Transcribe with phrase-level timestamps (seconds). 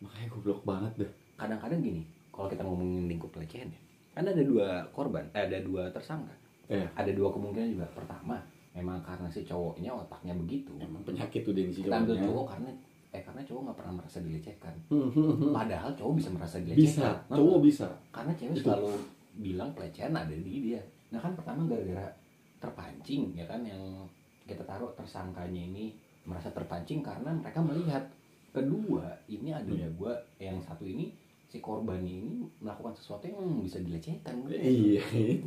[0.00, 2.02] makanya goblok banget dah kadang-kadang gini
[2.32, 3.80] kalau kita ngomongin lingkup pelecehan ya
[4.16, 6.32] kan ada dua korban eh, ada dua tersangka.
[6.72, 7.86] Eh ada dua kemungkinan juga.
[7.92, 8.40] Pertama
[8.72, 10.72] memang karena si cowoknya otaknya begitu.
[10.80, 12.24] Emang penyakit tuh dia si cowoknya.
[12.24, 12.70] cowok karena
[13.12, 14.74] eh karena cowok nggak pernah merasa dilecehkan.
[14.88, 15.52] Hmm, hmm, hmm.
[15.52, 17.86] padahal cowok bisa merasa bisa dilecehkan Nah, cowok bisa.
[18.08, 18.64] Karena cewek Itu.
[18.64, 18.92] selalu
[19.36, 20.80] bilang pelecehan ada di dia.
[21.12, 22.08] Nah kan pertama gara-gara
[22.56, 24.08] terpancing ya kan yang
[24.48, 25.92] kita taruh tersangkanya ini
[26.24, 28.00] merasa terpancing karena mereka melihat
[28.56, 29.88] kedua ini adanya Iya.
[29.92, 31.12] gua yang satu ini
[31.46, 35.04] si korban ini melakukan sesuatu yang bisa dilecehkan Iya Iya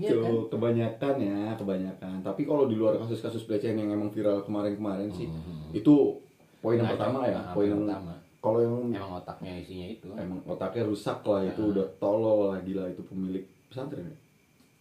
[0.07, 0.47] itu kan?
[0.49, 2.15] kebanyakan ya kebanyakan.
[2.21, 5.73] Tapi kalau di luar kasus-kasus pelecehan yang emang viral kemarin-kemarin sih, Hmm.
[5.73, 6.15] itu
[6.59, 7.41] poin yang Nah, pertama ya.
[7.51, 11.71] Poin yang pertama kalau yang emang otaknya isinya itu emang otaknya rusak lah itu Ah.
[11.75, 14.05] udah tolol lah gila itu pemilik pesantren.
[14.05, 14.15] ya?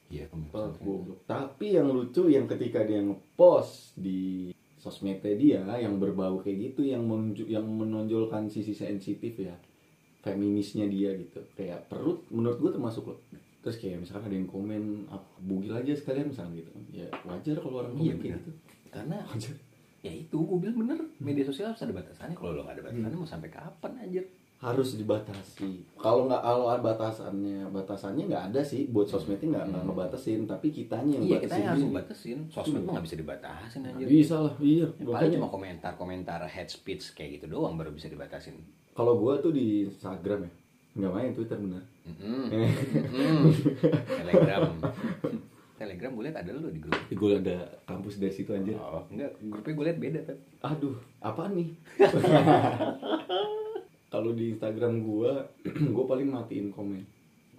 [0.08, 1.18] iya pemirsa goblok.
[1.26, 4.37] Tapi yang lucu yang ketika dia ngepost di
[4.88, 9.52] sosmednya dia yang berbau kayak gitu yang menunjuk yang menonjolkan sisi sensitif ya
[10.24, 11.44] feminisnya dia gitu.
[11.52, 13.20] Kayak perut menurut gue termasuk loh
[13.58, 17.84] terus kayak misalkan ada yang komen ah, bugil aja sekalian misalnya gitu ya wajar kalau
[17.84, 18.50] orang Iya, komen kayak gitu.
[18.88, 19.54] Karena wajar.
[19.98, 22.38] ya itu gue bilang bener media sosial harus ada batasannya.
[22.38, 24.24] Kalau lo gak ada batasannya mau sampai kapan anjir
[24.58, 25.86] harus dibatasi.
[25.94, 28.90] Kalau nggak kalau ada batasannya batasannya nggak ada sih.
[28.90, 31.88] Buat sosmednya nggak nggak ngebatasin tapi kitanya yang iya kita batasin yang harus diri.
[31.94, 34.06] membatasin sosmed mah nggak bisa dibatasin anjir.
[34.10, 34.86] bisa lah iya.
[34.98, 38.58] Ya, paling cuma komentar-komentar head speech kayak gitu doang baru bisa dibatasin.
[38.98, 40.52] Kalau gue tuh di Instagram ya.
[40.98, 41.84] Nggak main Twitter bener.
[42.02, 42.50] Mm.
[44.18, 44.62] telegram.
[45.78, 46.98] Telegram gue liat ada lo di grup.
[47.14, 49.38] Gue ada kampus dari situ aja oh enggak.
[49.38, 51.70] Grupnya gue liat beda kan aduh apaan nih
[54.08, 55.32] kalau di Instagram gue
[55.94, 57.04] gue paling matiin komen.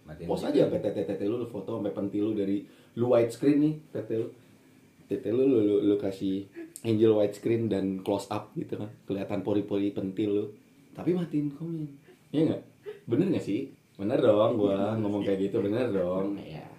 [0.05, 2.65] Matiin post aja tete lu lu foto sampai pentil lu dari
[2.97, 4.27] lu widescreen nih tete lu.
[5.09, 6.45] Tete lu lu, lu, lu kasih
[6.85, 8.89] angel widescreen dan close up gitu kan.
[9.05, 10.45] Kelihatan pori-pori pentil lu.
[10.97, 11.89] Tapi matiin komen.
[12.33, 12.61] Ya nggak?
[13.05, 13.69] Bener nggak sih?
[13.97, 16.37] Bener dong gua ngomong kayak gitu bener dong.
[16.41, 16.69] Ya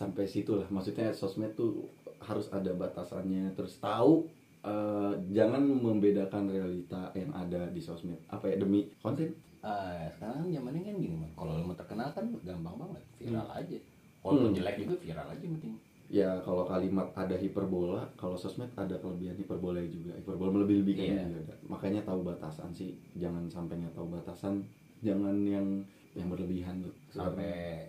[0.00, 0.64] sampai situ lah.
[0.72, 1.92] Maksudnya sosmed tuh
[2.24, 3.52] harus ada batasannya.
[3.52, 4.24] Terus tahu
[4.62, 8.20] eh, jangan membedakan realita yang ada di sosmed.
[8.28, 9.32] Apa ya demi konten?
[9.60, 13.48] Ah, sekarang kan zamannya kan gini man kalau lo mau terkenal kan gampang banget viral
[13.50, 13.76] aja.
[14.20, 14.52] Kalau Hmm.
[14.52, 15.74] jelek juga viral aja penting.
[16.10, 20.16] Ya kalau kalimat ada hiperbola kalau sosmed ada kelebihan hiperbola juga.
[20.16, 21.22] Hiperbola melebih-lebihkan Iya.
[21.24, 21.38] juga.
[21.44, 21.54] Ada.
[21.68, 22.96] makanya tahu batasan sih.
[23.14, 24.64] Jangan sampai nggak tahu batasan.
[25.00, 25.66] Jangan yang
[26.12, 26.92] yang berlebihan tuh.
[27.08, 27.86] Sampai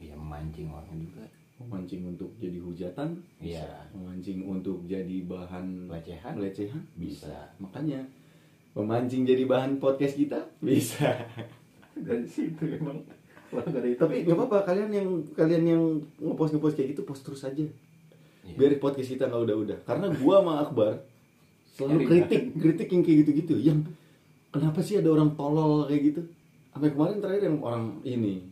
[0.00, 1.22] ya memancing orang juga
[1.66, 3.08] memancing untuk jadi hujatan?
[3.38, 3.66] Iya.
[3.94, 6.34] memancing untuk jadi bahan pelecehan?
[6.34, 6.82] Pelecehan?
[6.98, 7.52] Bisa.
[7.62, 8.02] Makanya
[8.74, 10.40] memancing jadi bahan podcast kita?
[10.58, 11.12] Bisa.
[12.06, 13.04] Dari situ emang.
[13.52, 15.82] Tapi nggak apa-apa kalian yang kalian yang
[16.16, 17.66] ngepost ngepost kayak gitu post terus aja.
[18.42, 18.58] Iya.
[18.58, 19.78] biar podcast kita nggak udah-udah.
[19.86, 20.92] Karena gua sama Akbar
[21.72, 23.54] selalu Nyari kritik kritik yang kayak gitu-gitu.
[23.60, 23.78] Yang
[24.50, 26.22] kenapa sih ada orang tolol kayak gitu?
[26.72, 28.48] Sampai kemarin terakhir yang orang ini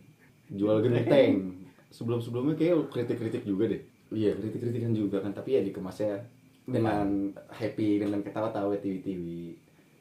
[0.53, 1.60] jual genteng
[1.91, 3.83] sebelum sebelumnya kayak kritik-kritik juga deh.
[4.11, 6.19] Iya kritik-kritikan juga kan tapi ya dikemasnya
[6.67, 9.55] dengan happy dengan ketawa-tawa tiwi-tiwi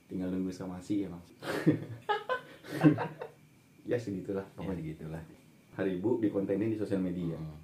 [0.09, 1.27] tinggal nunggu somasi ya mas.
[3.89, 5.23] Ya segitulah ya pokoknya gitulah
[5.73, 7.33] hari ibu dikontenin di sosial media.
[7.33, 7.57] Hmm.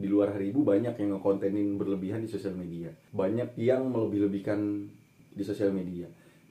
[0.00, 2.88] di luar hari ibu banyak yang ngekontenin berlebihan di sosial media.
[3.12, 4.86] Banyak yang melebih-lebihkan
[5.34, 6.06] di sosial media.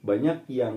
[0.06, 0.76] Banyak yang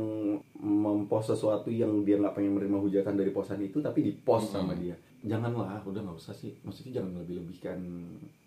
[0.57, 4.65] mempost sesuatu yang dia nggak pengen menerima hujatan dari posan itu tapi dipost Hmm.
[4.65, 6.53] sama dia janganlah udah nggak usah sih.
[6.61, 7.79] Maksudnya jangan lebih-lebihkan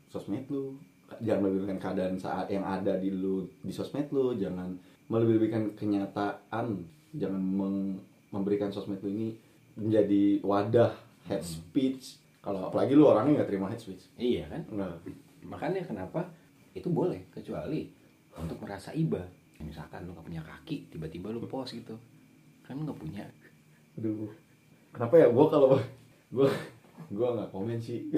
[0.06, 0.76] sosmed lu.
[1.18, 4.34] Jangan melebih-lebihkan keadaan saat yang ada di lu di sosmed lu.
[4.34, 4.76] Jangan
[5.06, 6.82] melebih-lebihkan kenyataan.
[7.12, 9.28] Jangan meng- memberikan sosmed lu ini
[9.74, 10.92] menjadi wadah
[11.26, 11.52] head Hmm.
[11.52, 12.18] speech.
[12.38, 14.06] Kalau apalagi lu orangnya nggak terima head speech.
[14.14, 14.62] Iya kan?
[14.68, 14.92] Nggak.
[15.46, 16.26] Makanya kenapa
[16.72, 17.88] itu boleh kecuali
[18.36, 19.22] untuk merasa iba.
[19.58, 21.96] Misalkan lu nggak punya kaki tiba-tiba lu post gitu.
[22.62, 23.24] Kan nggak punya.
[23.96, 24.28] Aduh.
[24.92, 25.26] Kenapa ya?
[25.30, 25.78] Gua kalau
[26.30, 26.50] gua
[27.12, 28.10] gua nggak komen sih.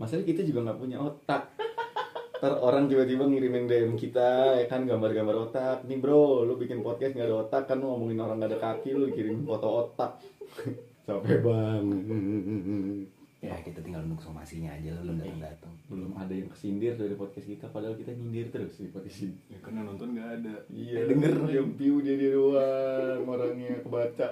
[0.00, 1.54] Masalahnya kita juga nggak punya otak.
[2.36, 5.88] Ntar orang tiba-tiba ngirimin DM kita ya kan gambar-gambar otak.
[5.88, 8.92] Nih bro lu bikin podcast nggak ada otak kan lu ngomongin orang nggak ada kaki
[8.92, 10.20] lu kirim foto otak.
[11.06, 11.86] Capek bang
[13.46, 17.14] ya kita tinggal nunggu somasinya aja lu belum datang datang belum ada yang kesindir dari
[17.14, 19.36] podcast kita padahal kita nyindir terus di podcast ini.
[19.46, 20.54] Ya karena nonton nggak ada.
[20.66, 21.34] Iya denger.
[21.54, 24.28] yang view dia dia doang orangnya kebaca.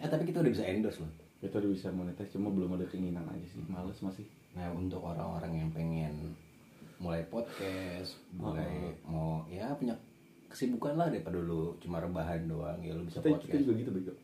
[0.00, 3.26] Ya tapi kita udah bisa endorse loh kita udah bisa monetis cuma belum ada keinginan
[3.28, 3.60] aja sih.
[3.68, 4.26] Males masih.
[4.56, 6.36] Nah untuk orang-orang yang pengen
[6.96, 9.92] mulai podcast mulai mau ya punya
[10.48, 13.90] kesibukan lah daripada lu cuma rebahan doang ya lu bisa kita, kita podcast juga gitu
[13.92, 14.14] bego.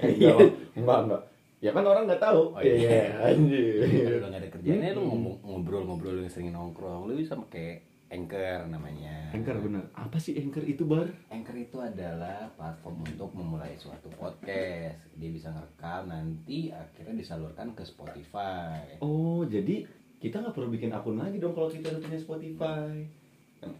[0.00, 0.34] Iya.
[0.80, 1.22] Enggak enggak
[1.62, 2.58] ya kan orang nggak tahu.
[2.58, 3.14] Oh, iya.
[3.30, 3.86] anjir.
[3.86, 8.68] Kalau nggak ada kerjanya lu ngomong ngobrol-ngobrol lu yang sering nongkrong lu bisa pakai Anchor
[8.68, 9.32] namanya.
[9.32, 9.88] Anchor bener.
[9.96, 11.08] Apa sih Anchor itu bar?
[11.32, 15.00] Anchor itu adalah platform untuk memulai suatu podcast.
[15.16, 19.00] Dia bisa ngerekam nanti akhirnya disalurkan ke Spotify.
[19.00, 19.88] Oh jadi
[20.20, 22.92] kita nggak perlu bikin akun lagi dong kalau kita udah punya Spotify.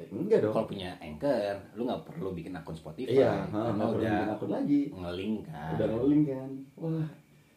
[0.09, 0.55] Enggak dong.
[0.57, 3.21] Kalau punya Anchor, lu nggak perlu bikin akun Spotify.
[3.21, 4.81] Iya, nggak perlu bikin akun lagi.
[4.97, 5.71] ngelink kan.
[5.77, 6.51] Udah ngeling kan.
[6.81, 7.09] Wah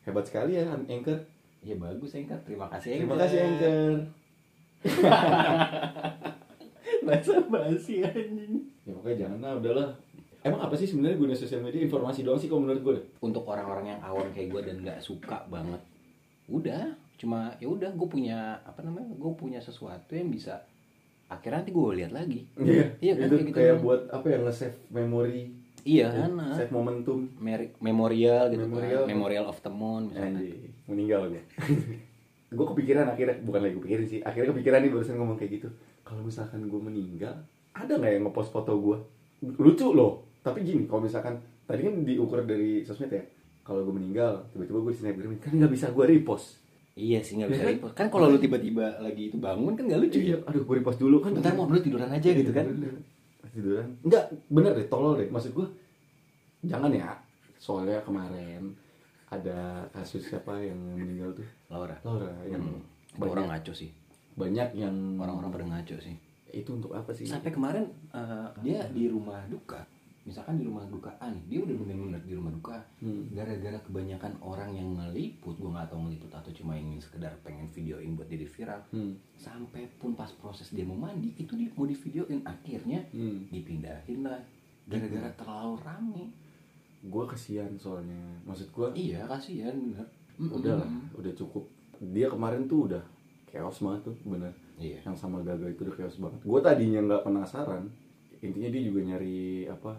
[0.06, 1.20] hebat sekali ya Anchor.
[1.64, 2.38] Ya bagus Anchor.
[2.44, 3.96] Terima kasih Terima kasih Anchor.
[7.06, 8.54] Bahasa basi anjing.
[8.82, 9.88] Ya pokoknya jangan lah, udahlah.
[10.42, 11.82] Emang apa sih sebenarnya guna sosial media?
[11.82, 12.98] Informasi doang sih kalau menurut gue.
[13.20, 15.82] Untuk orang-orang yang awam kayak gue dan nggak suka banget,
[16.48, 16.84] udah
[17.16, 20.60] cuma ya udah gue punya apa namanya gue punya sesuatu yang bisa
[21.26, 23.82] akhirnya nanti gue lihat lagi Iya, Iya kan, itu kayak gitu kayak doang.
[23.82, 25.44] buat apa ya nge-save memori,
[25.82, 26.54] iya kan nah.
[26.54, 27.20] save momentum.
[27.40, 29.02] Meri- memorial gitu Memorial.
[29.02, 31.42] kan memorial of the moon misalnya Anjir, meninggal gue.
[32.56, 35.70] gue kepikiran akhirnya, bukan lagi kepikiran sih, akhirnya kepikiran nih barusan ngomong kayak gitu.
[36.06, 37.34] Kalau misalkan gue meninggal,
[37.74, 38.98] ada nggak yang ngepost foto gue?
[39.58, 40.22] Lucu loh.
[40.46, 41.36] Tapi gini, kalau misalkan
[41.66, 43.26] tadi kan diukur dari sosmed ya.
[43.66, 46.62] Kalau gue meninggal, tiba-tiba gue di snapgram kan nggak bisa gue repost.
[46.96, 47.74] iya sih nggak bisa Ya kan?
[47.76, 50.76] repost kan kalau lu tiba-tiba lagi itu bangun kan nggak lucu Iya, ya aduh gue
[50.80, 51.36] repost dulu kan.
[51.36, 52.96] bentar mau dulu tiduran aja gitu kan Bener.
[53.52, 53.88] Tiduran.
[54.00, 55.28] Enggak, bener deh, tolol deh.
[55.28, 55.68] Maksud gue,
[56.64, 57.12] jangan ya.
[57.60, 58.72] Soalnya kemarin
[59.28, 61.48] ada kasus siapa yang meninggal tuh?
[61.68, 63.18] Laura Laura yang hmm.
[63.20, 63.90] banyak, orang ngaco sih
[64.36, 66.16] banyak yang orang-orang pada ngaco sih
[66.52, 67.24] itu untuk apa sih?
[67.24, 69.84] sampai kemarin eh, dia di rumah duka
[70.22, 73.30] misalkan di rumah dukaan dia udah bener-bener di rumah duka Hmm.
[73.30, 78.14] gara-gara kebanyakan orang yang ngeliput gue nggak tahu ngeliput atau cuma ingin sekedar pengen videoin
[78.14, 79.14] buat jadi viral Hmm.
[79.36, 83.46] sampai pun pas proses dia mau mandi itu dia mau di videoin akhirnya Hmm.
[83.48, 84.42] dipindahin lah
[84.86, 86.26] gara-gara terlalu rame
[87.06, 88.18] Gue kesian soalnya.
[88.42, 90.10] Maksud gue, iya kasihan bener
[90.52, 91.62] udah lah, udah cukup.
[92.02, 93.04] Dia kemarin tuh udah
[93.56, 94.52] chaos banget tuh, bener.
[94.76, 96.40] iya Yang sama Gaga itu udah chaos banget.
[96.42, 97.84] Gue tadinya nggak penasaran.
[98.38, 99.96] Intinya dia juga nyari apa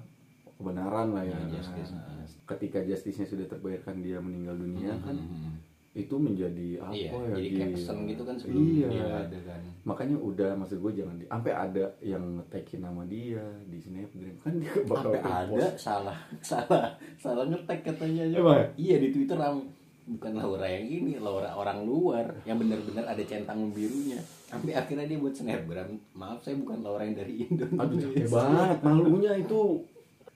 [0.53, 1.33] kebenaran lah ya.
[1.35, 2.25] Ya, justice, nah.
[2.47, 5.57] Ketika justice-nya sudah terbayarkan dia meninggal dunia kan, Hmm.
[5.93, 7.35] itu menjadi apa iya ya?
[7.35, 8.89] jadi caption gitu kan sebelum Iya.
[8.93, 13.41] dia ada kan makanya udah maksud gue jangan di sampai ada yang ngetekin nama dia
[13.65, 16.19] di snapgram kan dia bakal sampai ada salah
[16.53, 18.67] salah salah ngetek katanya aja Emang ya?
[18.77, 19.65] iya di twitter ram
[20.07, 24.23] bukan Laura yang ini Laura orang luar yang benar-benar ada centang birunya.
[24.47, 27.83] Sampai akhirnya dia buat snapgram maaf saya bukan Laura yang dari Indonesia.
[27.83, 28.77] Aduh capek banget.
[28.87, 29.63] Malunya itu.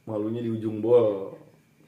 [0.04, 1.38] Malunya di ujung bol.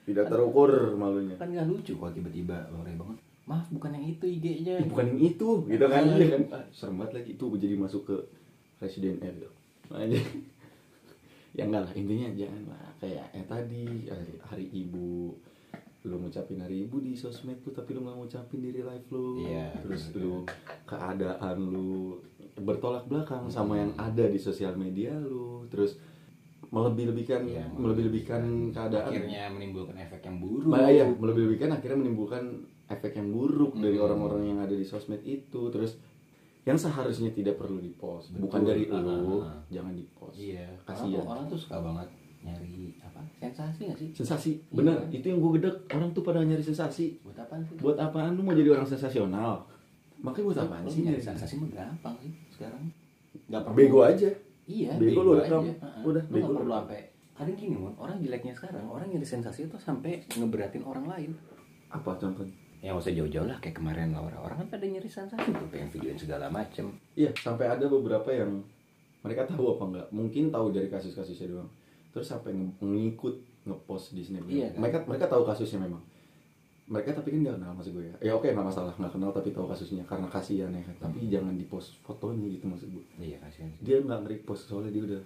[0.06, 1.34] Tidak terukur malunya.
[1.38, 4.74] kan nggak lucu kok tiba-tiba Laura banget maaf bukan yang itu IG-nya.
[4.80, 6.02] Ih, bukan yang itu gitu kan.
[6.06, 6.16] Ah.
[6.16, 6.42] Iya kan.
[6.54, 7.30] Ah, serem banget lagi.
[7.34, 8.16] Itu jadi masuk ke
[8.78, 9.50] Resident Evil.
[9.92, 10.18] Aja.
[11.52, 12.86] Ya enggak lah intinya jangan lah.
[12.96, 15.36] Kayak eh tadi hari, hari ibu
[16.02, 19.38] lu ngucapin hari ibu di sosmed tuh tapi lu nggak ngucapin di real life lu
[19.40, 20.42] Iya, terus lu
[20.82, 22.18] keadaan lu
[22.54, 25.94] bertolak belakang sama yang ada di sosial media lu terus
[26.68, 32.44] melebih-lebihkan Iya, melebih-lebihkan keadaan akhirnya menimbulkan efek yang buruk Nah, iya, melebih-lebihkan akhirnya menimbulkan
[32.88, 34.06] efek yang buruk dari Hmm.
[34.06, 35.70] orang-orang yang ada di sosmed itu.
[35.70, 35.96] Terus
[36.62, 38.42] yang seharusnya tidak perlu dipost, Betul.
[38.42, 39.58] bukan dari Ah, lu, ah, ah.
[39.68, 40.36] jangan dipost.
[40.36, 41.18] iya Kasihan.
[41.18, 42.08] orang, orang tuh suka banget
[42.42, 44.74] nyari apa sensasi nggak sih Sensasi, Iya.
[44.74, 44.96] bener.
[45.10, 45.76] Itu yang gue gedek.
[45.90, 47.18] Orang tuh pada nyari sensasi.
[47.20, 49.62] buat apaan sih Buat apaan lu mau jadi orang sensasional?
[50.18, 52.82] Makanya buat apaan sih nyari sensasi mah gampang sih sekarang
[53.48, 54.28] nggak perlu Bego aja.
[54.64, 55.62] iya Bego lu rekam.
[56.02, 57.00] Udah, Lu bego lu perlu sampai
[57.32, 61.30] kadang gini mon orang jeleknya sekarang orang nyari sensasi itu sampai ngeberatin orang lain
[61.88, 62.52] Apa contohnya?
[62.78, 65.88] ya nggak usah jauh-jauh lah kayak kemarin Laura orang kan pada nyari sensasi tuh pengen
[65.88, 68.58] videoin segala macem Iya, sampai ada beberapa yang
[69.20, 70.06] mereka tahu apa enggak?
[70.10, 71.70] Mungkin tahu dari kasus-kasusnya doang.
[72.12, 74.52] Terus sampai ngikut ngepost di Snapgram.
[74.52, 74.78] Iya, kan?
[74.84, 76.02] Mereka mereka tahu kasusnya memang.
[76.92, 78.14] Mereka tapi kan nggak kenal maksud gue ya.
[78.20, 80.96] Ya oke nggak masalah nggak kenal tapi tahu kasusnya karena kasihan ya kan.
[81.08, 83.04] Tapi jangan di post fotonya gitu maksud gue.
[83.22, 85.22] iya kasihan sih Dia nggak nge-repost soalnya dia udah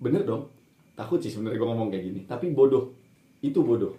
[0.00, 0.48] bener dong.
[0.96, 2.20] Takut sih sebenarnya gue ngomong kayak gini.
[2.24, 2.96] Tapi bodoh.
[3.44, 3.92] Itu bodoh.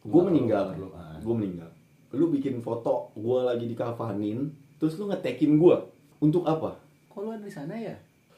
[0.00, 0.72] Gue meninggal.
[0.72, 0.88] perlu.
[0.96, 1.20] Ah.
[1.20, 1.68] Gue meninggal.
[2.16, 4.48] Lu bikin foto gue lagi dikafanin.
[4.80, 5.76] Terus lu ngetekin gue.
[6.24, 6.80] Untuk apa?
[7.20, 7.92] lu ada di sana ya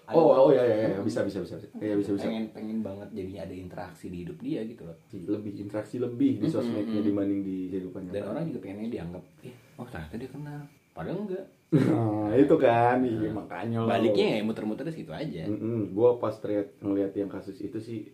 [0.08, 1.68] Oh, oh ya, ya, ya, bisa, bisa, bisa, bisa.
[1.78, 2.26] Ya, bisa, bisa.
[2.26, 6.48] pengen pengen banget jadinya ada interaksi di hidup dia gitu loh Lebih interaksi lebih di
[6.48, 7.06] sosmednya Mm-mm.
[7.06, 10.60] dibanding di kehidupan dan orang juga pengennya dianggap eh oh ternyata dia kenal
[10.92, 13.88] padahal enggak Nah, itu kan, iya makanya lo.
[13.88, 15.48] baliknya ya muter-muter di situ aja
[15.88, 18.12] gue pas teriak ngeliat yang kasus itu sih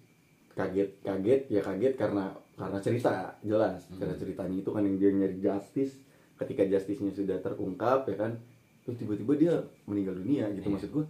[0.54, 3.98] kaget, kaget, ya kaget karena karena cerita jelas, Hmm.
[3.98, 5.98] karena ceritanya itu kan yang dia nyari justice,
[6.36, 8.38] ketika justice-nya sudah terungkap ya kan,
[8.82, 9.54] terus tiba-tiba dia
[9.84, 10.74] meninggal dunia gitu Iya.
[10.74, 11.04] maksud gue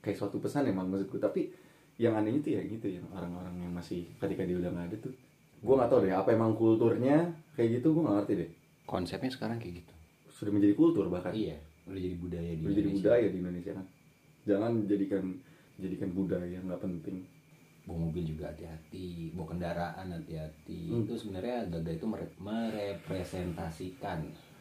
[0.00, 1.16] kayak suatu pesan emang maksudku.
[1.16, 1.48] Tapi
[1.96, 5.12] yang anehnya tuh ya gitu ya orang-orang yang masih ketika dia udah nggak ada tuh
[5.60, 8.50] gue nggak tahu deh apa emang kulturnya kayak gitu gue nggak ngerti deh.
[8.84, 9.92] Konsepnya sekarang kayak gitu.
[10.32, 11.32] Sudah menjadi kultur bahkan.
[11.32, 12.96] Iya udah jadi budaya di udah jadi Indonesia.
[12.98, 13.72] budaya di Indonesia.
[13.74, 13.86] Kan
[14.40, 15.24] jangan jadikan
[15.76, 17.16] jadikan budaya nggak penting.
[17.80, 20.80] Bawa mobil juga hati-hati bawa kendaraan hati-hati.
[20.88, 21.02] Hmm.
[21.02, 24.20] itu sebenarnya Gaga itu mere- merepresentasikan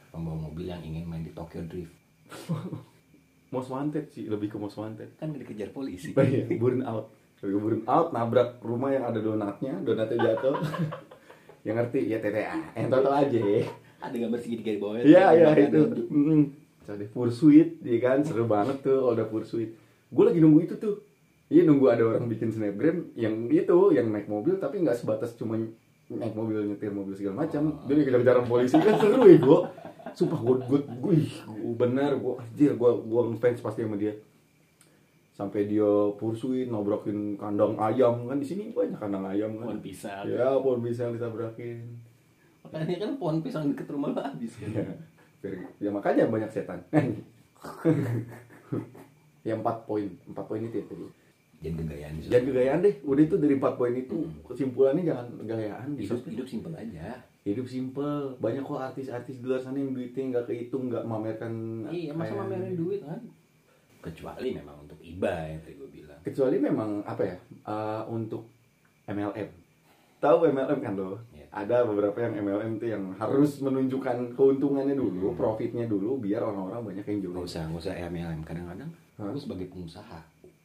[0.10, 1.93] pembawa mobil yang ingin main di Tokyo Drift
[3.50, 5.13] most wanted sih lebih ke most wanted.
[5.18, 6.13] Kan dikejar polisi.
[6.13, 7.13] Iya, burn out.
[7.41, 10.58] Lebih ke burn out nabrak rumah yang ada donatnya donatnya jatuh.
[11.68, 12.00] Yang ngerti?
[12.08, 13.68] Ya TTA yang tahu aja ya.
[14.00, 15.82] Ada gambar segitiga di bawahnya Iya iya itu.
[16.08, 16.44] Mm.
[16.88, 18.24] Ada pursuit, ya kan?
[18.24, 19.75] Seru banget tuh kalau udah pursuit.
[20.10, 21.03] Gue lagi nunggu itu tuh.
[21.51, 25.58] Iya nunggu ada orang bikin snapgram yang itu yang naik mobil tapi nggak sebatas cuma
[26.10, 27.78] naik mobil nyetir mobil segala macam.
[27.86, 29.60] Dia dikejar-kejar polisi kan seru ya gue.
[30.18, 31.16] Sumpah gue gue gue
[31.78, 34.18] bener gue anjir gue gue ngefans pasti sama dia.
[35.38, 35.88] Sampai dia
[36.18, 39.72] pursuit nobrakin kandang ayam kan di sini banyak kandang ayam kan.
[39.72, 42.10] pohon pisang Ya pohon pisang ditabrakin.
[42.60, 44.75] makanya kan pohon pisang deket rumah lo habis kan
[45.39, 46.84] Ya, ya makanya banyak setan.
[49.48, 51.08] ya empat poin, empat poin itu ya tadi.
[51.60, 52.96] Jangan kegayaan di Jangan kegayaan deh.
[53.04, 55.89] Udah itu dari empat poin itu kesimpulannya jangan gayaan.
[55.96, 57.08] hidup Hidup, hidup simpel aja
[57.48, 58.36] hidup simple.
[58.38, 61.54] Banyak kok artis-artis di luar sana yang duitnya nggak kehitung, nggak mamerkan.
[61.89, 63.22] iya masa kayak- mamerin duit kan
[64.00, 67.38] kecuali memang untuk iba yang tadi gue bilang Kecuali memang apa ya
[67.68, 68.48] eh, untuk
[69.12, 69.50] MLM.
[70.24, 71.20] Tahu MLM kan lo?
[71.36, 71.48] Iya.
[71.51, 77.06] Ada beberapa yang MLM tuh yang harus menunjukkan keuntungannya dulu, profitnya dulu, biar orang-orang banyak
[77.08, 77.48] yang nggak join.
[77.48, 80.20] usah nggak usah MLM kadang-kadang lu sebagai pengusaha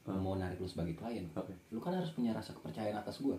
[0.06, 1.56] mau narik lu sebagai klien Oke.
[1.70, 3.36] lu kan harus punya rasa kepercayaan atas gue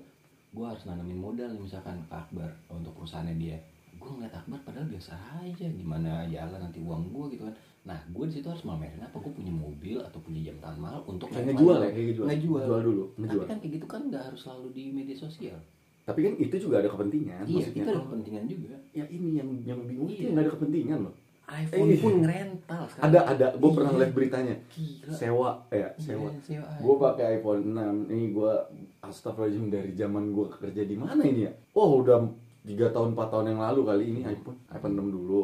[0.50, 3.58] gue harus nanamin modal nih misalkan ke Akbar untuk perusahaannya dia
[3.92, 7.56] gue ngeliat Akbar padahal biasa aja gimana jalan nanti uang gue gitu kan
[7.86, 11.00] nah gue di situ harus mamerin apa gue punya mobil atau punya jam tangan mahal
[11.06, 12.26] untuk Kayak naik ngejual ya, kayak ngejual.
[12.26, 13.46] ngejual Jual dulu, tapi ngejual.
[13.46, 15.58] kan kayak gitu kan nggak harus selalu di media sosial
[16.02, 17.40] Tapi kan itu juga ada kepentingan.
[17.44, 17.82] iya maksudnya.
[17.82, 20.24] itu ada kepentingan juga ya ini yang yang bingung itu Iya.
[20.24, 21.14] yang nggak ada kepentingan loh.
[21.46, 22.02] iPhone Eh.
[22.02, 24.56] pun ngerental sekarang Ada ada, gue pernah lihat beritanya.
[24.66, 26.30] gila Sewa, ya Iya, sewa.
[26.42, 27.96] sewa Gue pakai iPhone 6.
[28.10, 28.54] Ini gue
[29.00, 31.54] astagfirullahaladzim dari zaman gue kerja di mana ini ya?
[31.74, 32.26] Oh udah
[32.66, 35.42] tiga tahun 4 tahun yang lalu kali ini iPhone iPhone 6 dulu.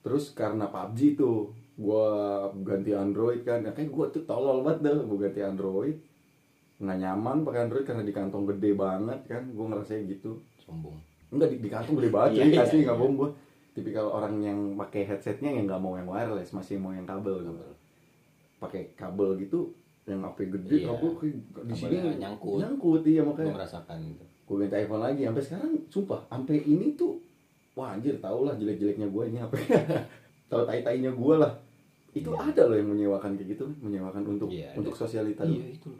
[0.00, 2.06] Terus karena PUBG tuh gue
[2.64, 3.60] ganti Android kan.
[3.62, 4.96] Ya, kayak gue tuh tolol banget dah.
[5.04, 5.96] Gue ganti Android
[6.78, 9.44] nggak nyaman pakai Android karena di kantong gede banget kan.
[9.52, 10.40] Gue ngerasain gitu.
[10.64, 10.96] sombong
[11.28, 12.84] Enggak di, di kantong gede banget jadi iya, asli iya.
[12.88, 13.30] nggak bohong gue
[13.78, 17.54] tipikal orang yang pakai headsetnya yang nggak mau yang wireless masih mau yang kabel gitu.
[18.58, 19.70] Pakai kabel gitu
[20.04, 20.88] yang HP gede Iya.
[20.90, 21.10] kabel
[21.62, 22.58] di sini nyangkut.
[22.58, 26.96] nyangkut iya gue makanya merasakan gitu gue ganti iPhone lagi sampai sekarang sumpah sampai ini
[26.96, 27.20] tuh
[27.76, 29.54] wah anjir tau lah jelek-jeleknya gue ini HP
[30.50, 31.52] tahu tai-tainya gue lah.
[32.10, 32.40] Itu Iya.
[32.40, 35.00] ada loh yang menyewakan kayak gitu menyewakan untuk Iya, untuk ada.
[35.04, 35.92] sosialita iya itu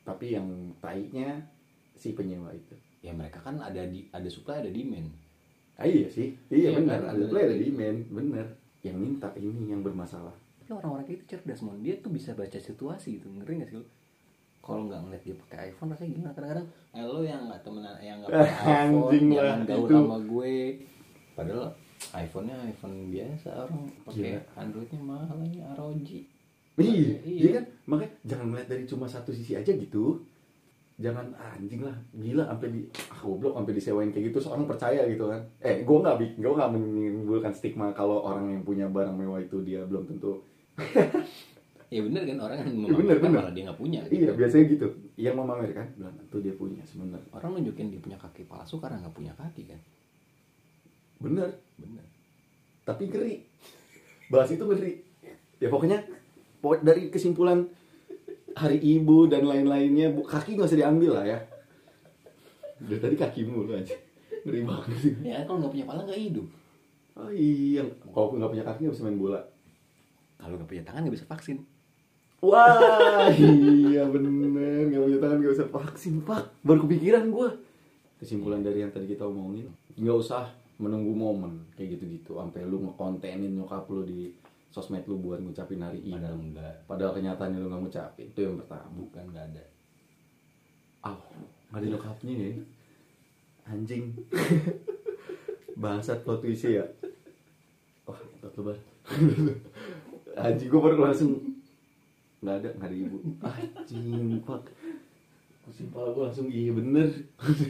[0.00, 0.48] tapi yang
[0.78, 1.36] tainya
[1.92, 2.72] si penyewa itu.
[2.98, 5.12] Ya mereka kan ada di ada supply ada demand
[5.76, 6.98] Ah, iya sih, iya, Iya benar.
[6.98, 7.12] kan?
[7.12, 8.46] Ada play ada demand, benar.
[8.80, 10.32] Yang minta ini yang bermasalah.
[10.58, 13.76] tapi orang-orang kayak itu cerdas mon dia tuh bisa baca situasi gitu ngeri gak sih
[13.76, 13.86] lo
[14.58, 18.16] kalau nggak ngeliat dia pakai iPhone rasanya gimana kadang-kadang eh, lo yang nggak temenan yang
[18.18, 18.74] nggak pakai iPhone
[19.06, 19.94] Anjing lah, jangan gaul itu.
[19.94, 20.54] sama gue
[21.32, 21.66] padahal
[22.16, 24.40] iPhone-nya iPhone biasa orang pakai Gila.
[24.56, 26.10] Androidnya mahal ini ROG
[26.76, 27.16] Iya, Iya.
[27.22, 27.64] iya kan?
[27.86, 30.18] Makanya jangan melihat dari cuma satu sisi aja gitu.
[30.96, 35.04] Jangan ah, anjing lah, gila sampai di ah goblok sampai disewain kayak gitu seorang percaya
[35.04, 35.44] gitu kan.
[35.60, 39.84] Eh, gua nggak gua nggak menimbulkan stigma kalau orang yang punya barang mewah itu dia
[39.84, 40.40] belum tentu.
[41.86, 43.38] ya bener kan orang yang Iya, bener, memamerkan bener.
[43.38, 44.86] malah dia nggak punya Iya, biasanya gitu.
[45.14, 47.28] Yang memamerkan belum tentu dia punya sebenarnya.
[47.30, 49.80] orang nunjukin dia punya kaki palsu karena nggak punya kaki kan
[51.18, 52.04] Bener, bener
[52.82, 53.42] tapi ngeri.
[54.26, 55.02] Bahas itu ngeri.
[55.56, 56.06] Ya pokoknya
[56.56, 57.66] po- dari kesimpulan
[58.56, 61.38] hari ibu dan lain-lainnya kaki nggak usah diambil lah ya.
[62.80, 63.92] Dari tadi kaki mulu aja.
[64.46, 65.14] Ngeri banget sih.
[65.26, 66.46] ya kalau nggak punya pala nggak hidup
[67.16, 67.82] Oh iya,
[68.14, 69.40] kalau nggak punya kaki nggak bisa main bola.
[70.38, 71.58] kalau nggak punya tangan nggak bisa vaksin
[72.44, 74.28] Wah, iya bener,
[74.92, 76.52] nggak punya tangan nggak bisa vaksin pak.
[76.60, 77.48] Baru kepikiran gue.
[78.20, 80.44] Kesimpulan dari yang tadi kita omongin, nggak usah
[80.76, 84.36] menunggu momen kayak gitu-gitu, sampai lu ngekontenin nyokap lu di
[84.70, 86.16] sosmed lu buat ngucapin hari ibu.
[86.20, 88.88] padahal enggak Padahal kenyataannya lu nggak ngucapin, itu yang pertama.
[88.92, 89.64] bukan nggak ada
[91.06, 91.16] Ah,
[91.70, 92.50] nggak ada nyokapnya ya.
[93.70, 94.10] Anjing.
[95.82, 96.82] Bangsat plot twist ya.
[98.06, 98.78] Wah, plot lu bar.
[100.46, 101.30] Anjing gue baru langsung
[102.42, 103.16] nggak ada nggak ada ibu.
[103.46, 104.62] Anjing pak.
[105.70, 107.10] Simpel gue langsung iya bener.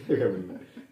[0.08, 0.60] Iya bener.